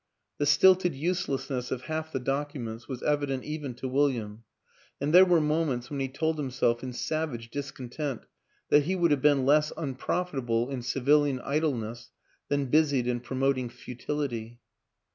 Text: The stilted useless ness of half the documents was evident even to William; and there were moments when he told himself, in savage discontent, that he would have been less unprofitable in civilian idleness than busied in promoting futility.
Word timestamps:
The 0.39 0.47
stilted 0.47 0.95
useless 0.95 1.47
ness 1.51 1.69
of 1.69 1.83
half 1.83 2.11
the 2.11 2.19
documents 2.19 2.87
was 2.87 3.03
evident 3.03 3.43
even 3.43 3.75
to 3.75 3.87
William; 3.87 4.43
and 4.99 5.13
there 5.13 5.25
were 5.25 5.39
moments 5.39 5.91
when 5.91 5.99
he 5.99 6.07
told 6.07 6.39
himself, 6.39 6.81
in 6.81 6.91
savage 6.91 7.51
discontent, 7.51 8.23
that 8.69 8.85
he 8.85 8.95
would 8.95 9.11
have 9.11 9.21
been 9.21 9.45
less 9.45 9.71
unprofitable 9.77 10.71
in 10.71 10.81
civilian 10.81 11.39
idleness 11.41 12.09
than 12.47 12.65
busied 12.65 13.05
in 13.05 13.19
promoting 13.19 13.69
futility. 13.69 14.59